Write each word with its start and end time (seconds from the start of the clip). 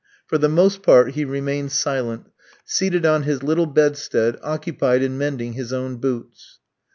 For 0.25 0.39
the 0.39 0.49
most 0.49 0.81
part 0.81 1.11
he 1.11 1.25
remained 1.25 1.71
silent, 1.71 2.25
seated 2.65 3.05
on 3.05 3.21
his 3.21 3.43
little 3.43 3.67
bedstead, 3.67 4.35
occupied 4.41 5.03
in 5.03 5.15
mending 5.19 5.53
his 5.53 5.71
own 5.71 5.97
boots. 5.97 6.57